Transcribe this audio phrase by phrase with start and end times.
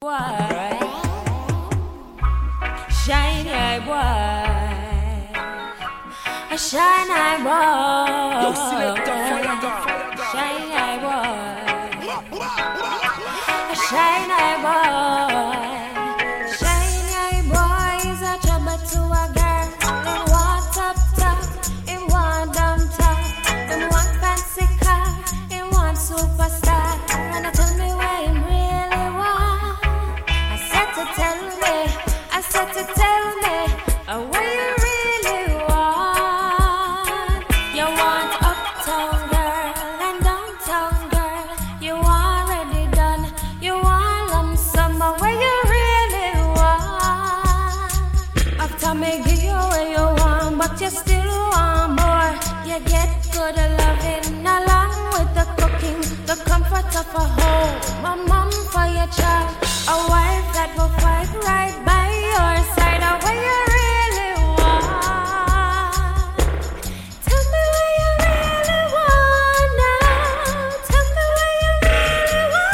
[0.00, 0.14] boy.
[3.02, 3.98] Shiny eye boy.
[6.50, 8.42] A shiny eye boy.
[8.42, 9.76] Yo, selector, fire gun,
[10.30, 10.78] fire gun.
[10.78, 10.98] Eye
[12.30, 12.48] boy.
[13.72, 13.76] A
[59.16, 63.00] a wife that will fight right by your side.
[63.24, 66.26] You really want.
[67.24, 67.64] Tell me
[67.98, 70.76] you really want now.
[70.88, 71.26] Tell me
[71.62, 72.72] you really want.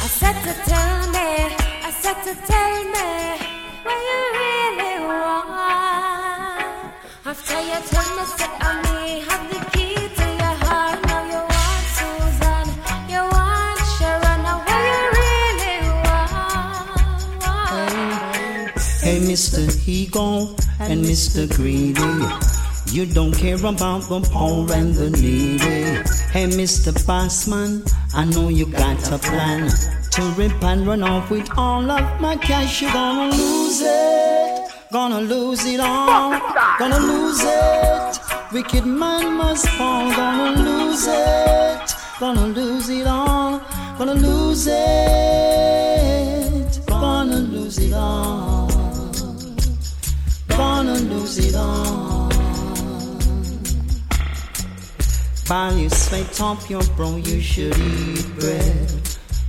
[0.00, 1.28] I said to tell me,
[1.84, 3.19] I said to tell me
[19.10, 19.66] Hey, Mr.
[19.88, 21.52] Ego and Mr.
[21.56, 22.00] Greedy.
[22.96, 25.98] You don't care about the poor and the needy.
[26.30, 26.92] Hey, Mr.
[27.04, 29.68] Bossman, I know you got a plan
[30.12, 32.82] to rip and run off with all of my cash.
[32.82, 36.30] You're gonna lose it, gonna lose it all,
[36.78, 38.20] gonna lose it.
[38.52, 43.60] Wicked man must fall, gonna lose it, gonna lose it all,
[43.98, 45.29] gonna lose it,
[55.50, 58.92] While you sweat off your brow, you should eat bread.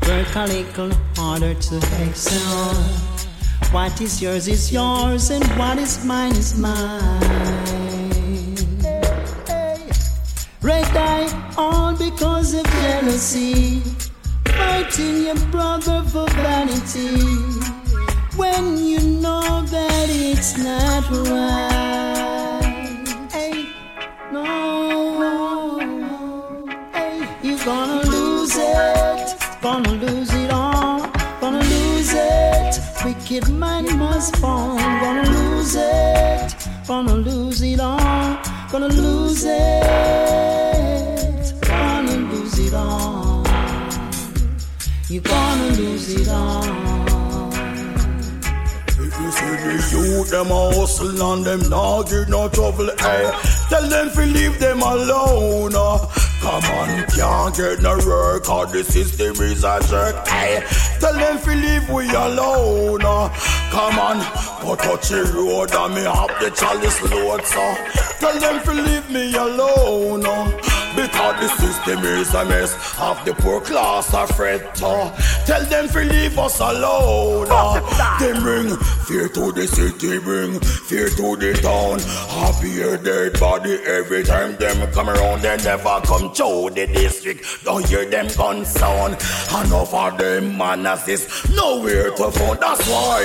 [0.07, 2.73] Work a little harder to excel.
[3.69, 7.21] What is yours is yours, and what is mine is mine.
[10.63, 13.81] Red eye, all because of jealousy.
[14.45, 17.21] Fighting your brother for vanity
[18.37, 21.70] when you know that it's not right.
[33.03, 36.55] Wicked man must fall, gonna lose it,
[36.87, 38.37] gonna lose it all,
[38.71, 39.81] gonna lose it,
[41.61, 43.43] gonna lose it all.
[45.09, 46.63] You're gonna lose it all.
[49.03, 53.31] If you see the youth, them a hustle and them not give no trouble, eh.
[53.69, 56.00] Tell them to leave them alone, uh.
[56.41, 60.61] Come on, can't get no work, or the system is a jerk, eh.
[60.99, 63.29] Tell them to leave we alone, uh.
[63.69, 64.17] Come on,
[64.63, 67.75] go touch the road and me have the chalice load, so.
[68.19, 70.70] Tell them to leave me alone, uh.
[70.95, 72.73] Because the system is a mess.
[72.95, 75.15] Half the poor class are fret uh.
[75.45, 78.17] Tell them to leave us alone uh.
[78.19, 78.75] They bring
[79.07, 81.99] fear to the city Bring fear to the town.
[82.41, 85.41] Happy a dead body Every time them come around.
[85.41, 87.63] They never come to the district.
[87.63, 89.13] Don't hear them gun sound.
[89.65, 92.59] Enough of them manners is nowhere to find.
[92.59, 93.23] That's why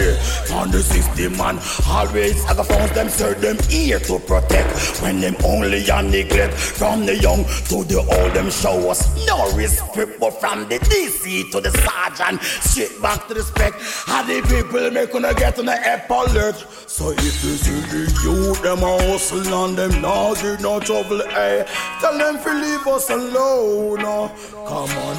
[0.53, 5.03] on the system man Always have a phones them serve them here to protect.
[5.03, 9.51] When them only a neglect From the young to the old them show us no
[9.57, 13.75] respect But from the DC to the sergeant Straight back to the spec
[14.07, 15.77] How the people make gonna get on the
[16.09, 16.57] alert
[16.87, 21.23] So if you see the youth them a hustle and them not give no trouble
[21.23, 21.65] eh
[22.01, 24.29] Tell them to leave us alone uh.
[24.67, 25.17] Come on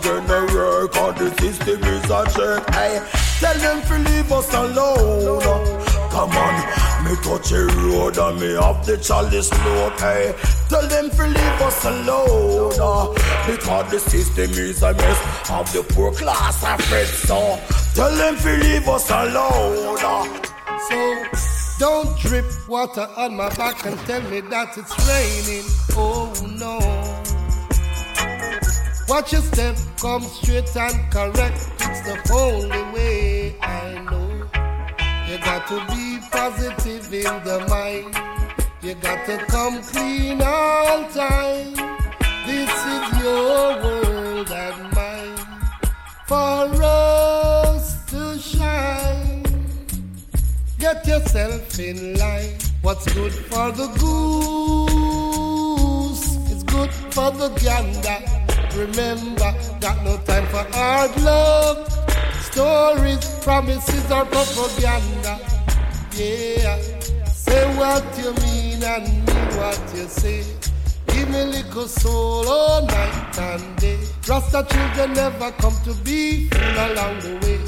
[0.00, 3.04] get no work Or the system is a check eh
[3.40, 5.79] Tell them to leave us alone uh.
[7.30, 10.34] Touch a road and me have the chalice load, hey.
[10.68, 13.06] Tell them to leave us alone, uh,
[13.46, 15.48] because the system is a mess.
[15.48, 17.56] Of the poor class I fret so.
[17.94, 19.96] Tell them to leave us alone.
[20.02, 20.24] Uh.
[20.88, 25.66] So don't drip water on my back and tell me that it's raining.
[25.96, 26.80] Oh no.
[29.06, 31.79] Watch your step, come straight and correct.
[35.70, 38.12] to be positive in the mind.
[38.82, 41.74] You got to come clean all time.
[42.44, 45.38] This is your world and mine.
[46.26, 49.44] For us to shine,
[50.80, 52.58] get yourself in line.
[52.82, 55.30] What's good for the goose
[56.50, 58.18] is good for the gander.
[58.74, 61.86] Remember, got no time for hard love.
[62.42, 65.49] Stories, promises, or propaganda.
[66.20, 66.76] Yeah,
[67.32, 69.24] say what you mean and mean
[69.56, 70.44] what you say.
[71.06, 73.98] Give me little soul all night and day.
[74.28, 77.60] Rasta children never come to be fool along the way.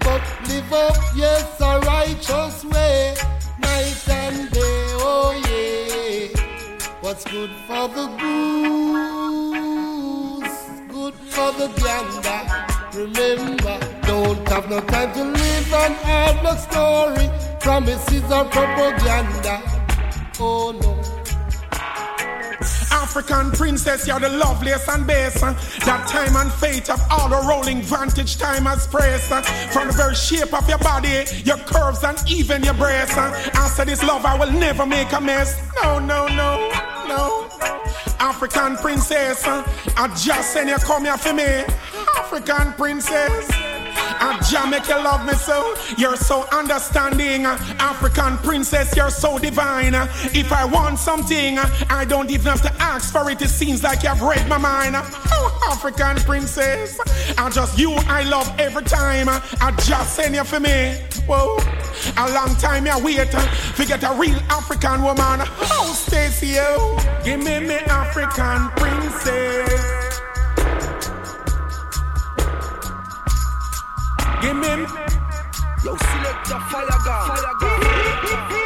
[0.00, 3.14] But live up, yes, a righteous way.
[3.58, 6.28] Night and day, oh yeah.
[7.00, 9.48] What's good for the goose,
[10.92, 12.42] good for the gander.
[12.98, 17.47] Remember, don't have no time to live and have no story.
[17.60, 19.62] Promises or propaganda.
[20.40, 21.18] Oh no.
[22.90, 25.40] African princess, you're the loveliest and best.
[25.40, 29.30] That time and fate of all the rolling vantage time has praised.
[29.32, 29.42] Uh.
[29.72, 33.16] From the very shape of your body, your curves and even your breasts.
[33.16, 33.50] Uh.
[33.54, 35.60] After this love, I will never make a mess.
[35.82, 36.70] No, no, no,
[37.08, 37.48] no.
[38.20, 39.42] African princess.
[39.46, 41.64] I just send you come here for me.
[42.16, 43.67] African princess.
[44.28, 45.74] And Jah make you love me so.
[45.96, 47.46] You're so understanding.
[47.46, 49.94] African princess, you're so divine.
[50.34, 53.40] If I want something, I don't even have to ask for it.
[53.40, 54.96] It seems like you've read my mind.
[54.96, 57.00] Oh, African princess.
[57.38, 59.28] I just you I love every time.
[59.28, 61.00] I just send you for me.
[61.26, 61.56] Whoa.
[62.18, 65.40] A long time I wait to get a real African woman.
[65.72, 66.58] Oh, Stacy,
[67.24, 69.97] give me me African princess.
[74.40, 74.86] Give me.
[75.84, 77.28] Yo, select the fire gun.
[77.28, 78.57] Fire gun.